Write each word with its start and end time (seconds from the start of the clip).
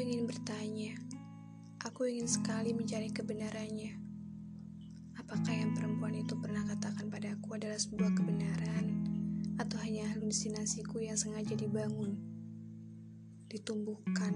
ingin 0.00 0.24
bertanya. 0.24 0.96
Aku 1.84 2.08
ingin 2.08 2.24
sekali 2.24 2.72
mencari 2.72 3.12
kebenarannya. 3.12 3.98
Apakah 5.20 5.52
yang 5.52 5.76
perempuan 5.76 6.16
itu 6.16 6.32
pernah 6.38 6.64
katakan 6.64 7.12
padaku 7.12 7.58
adalah 7.58 7.76
sebuah 7.76 8.14
kebenaran 8.16 8.86
atau 9.60 9.76
hanya 9.84 10.08
halusinasiku 10.14 11.02
yang 11.04 11.20
sengaja 11.20 11.52
dibangun, 11.52 12.16
ditumbuhkan 13.52 14.32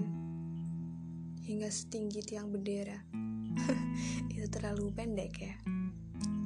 hingga 1.41 1.73
setinggi 1.73 2.21
tiang 2.21 2.53
bendera? 2.53 3.01
itu 4.35 4.45
terlalu 4.53 4.93
pendek 4.93 5.33
ya. 5.41 5.55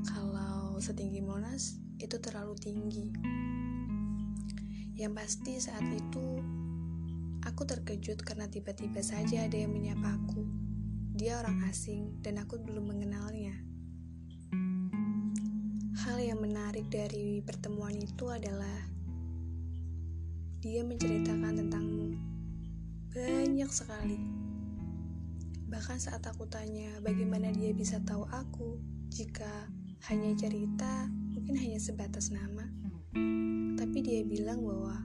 Kalau 0.08 0.80
setinggi 0.80 1.20
Monas 1.20 1.82
itu 2.00 2.16
terlalu 2.22 2.56
tinggi. 2.56 3.12
Yang 4.96 5.14
pasti 5.18 5.54
saat 5.60 5.84
itu 5.90 6.61
Aku 7.62 7.70
terkejut 7.78 8.26
karena 8.26 8.50
tiba-tiba 8.50 9.06
saja 9.06 9.46
ada 9.46 9.54
yang 9.54 9.70
menyapaku. 9.70 10.50
Dia 11.14 11.46
orang 11.46 11.62
asing 11.70 12.18
dan 12.26 12.42
aku 12.42 12.58
belum 12.58 12.90
mengenalnya. 12.90 13.54
Hal 15.94 16.18
yang 16.18 16.42
menarik 16.42 16.90
dari 16.90 17.38
pertemuan 17.46 17.94
itu 18.02 18.34
adalah 18.34 18.90
dia 20.58 20.82
menceritakan 20.82 21.62
tentangmu 21.62 22.18
banyak 23.14 23.70
sekali. 23.70 24.18
Bahkan 25.70 26.02
saat 26.02 26.26
aku 26.26 26.50
tanya 26.50 26.98
bagaimana 27.06 27.54
dia 27.54 27.78
bisa 27.78 28.02
tahu 28.02 28.26
aku 28.34 28.82
jika 29.14 29.70
hanya 30.10 30.34
cerita, 30.34 31.06
mungkin 31.14 31.62
hanya 31.62 31.78
sebatas 31.78 32.34
nama. 32.34 32.66
Tapi 33.78 33.98
dia 34.02 34.26
bilang 34.26 34.66
bahwa 34.66 34.98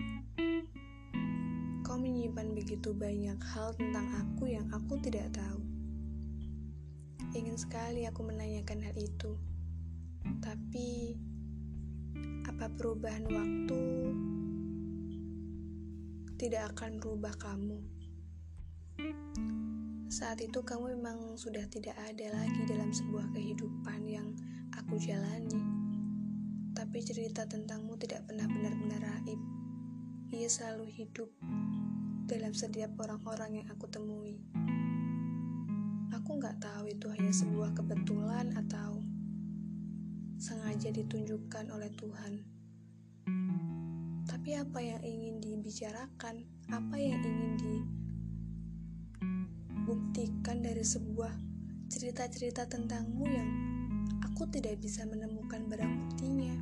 menyimpan 2.37 2.53
begitu 2.53 2.93
banyak 2.93 3.41
hal 3.49 3.73
tentang 3.81 4.13
aku 4.13 4.45
yang 4.45 4.69
aku 4.69 5.01
tidak 5.01 5.33
tahu. 5.33 5.57
Ingin 7.33 7.57
sekali 7.57 8.05
aku 8.05 8.29
menanyakan 8.29 8.85
hal 8.85 8.93
itu, 8.93 9.41
tapi 10.45 11.17
apa 12.45 12.69
perubahan 12.77 13.25
waktu 13.25 13.81
tidak 16.37 16.77
akan 16.77 17.01
merubah 17.01 17.33
kamu? 17.41 17.81
Saat 20.13 20.45
itu 20.45 20.61
kamu 20.61 20.93
memang 21.01 21.41
sudah 21.41 21.65
tidak 21.73 21.97
ada 22.05 22.37
lagi 22.37 22.69
dalam 22.69 22.93
sebuah 22.93 23.33
kehidupan 23.33 24.05
yang 24.05 24.29
aku 24.77 25.01
jalani. 25.01 25.65
Tapi 26.77 27.01
cerita 27.01 27.49
tentangmu 27.49 27.97
tidak 27.97 28.29
pernah 28.29 28.45
benar-benar 28.45 29.01
raib. 29.25 29.41
Ia 30.37 30.53
selalu 30.53 30.85
hidup 30.93 31.33
dalam 32.27 32.51
setiap 32.51 32.91
orang-orang 32.99 33.63
yang 33.63 33.67
aku 33.71 33.87
temui. 33.87 34.43
Aku 36.11 36.43
nggak 36.43 36.59
tahu 36.59 36.91
itu 36.91 37.07
hanya 37.15 37.31
sebuah 37.31 37.71
kebetulan 37.79 38.51
atau 38.59 38.99
sengaja 40.35 40.91
ditunjukkan 40.91 41.71
oleh 41.71 41.87
Tuhan. 41.95 42.43
Tapi 44.27 44.59
apa 44.59 44.79
yang 44.83 44.99
ingin 45.07 45.39
dibicarakan, 45.39 46.43
apa 46.75 46.97
yang 46.99 47.23
ingin 47.23 47.55
dibuktikan 49.87 50.67
dari 50.67 50.83
sebuah 50.83 51.31
cerita-cerita 51.87 52.67
tentangmu 52.67 53.23
yang 53.23 53.49
aku 54.27 54.51
tidak 54.51 54.83
bisa 54.83 55.07
menemukan 55.07 55.63
barang 55.71 55.95
buktinya. 56.11 56.59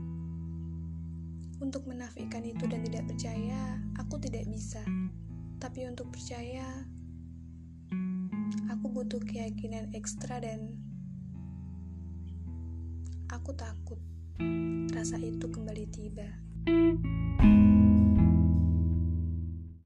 Untuk 1.65 1.89
menafikan 1.89 2.45
itu 2.45 2.69
dan 2.69 2.85
tidak 2.85 3.09
percaya, 3.09 3.81
aku 3.97 4.21
tidak 4.21 4.45
bisa. 4.53 4.85
Tapi 5.65 5.89
untuk 5.89 6.13
percaya, 6.13 6.85
aku 8.69 8.85
butuh 8.93 9.17
keyakinan 9.25 9.97
ekstra 9.97 10.37
dan 10.37 10.77
aku 13.33 13.57
takut 13.57 13.97
rasa 14.93 15.17
itu 15.17 15.49
kembali 15.49 15.89
tiba. 15.89 16.29